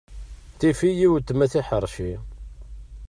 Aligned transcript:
Tifɣ-iyi 0.59 1.07
weltma 1.11 1.45
tiḥerci. 1.51 2.11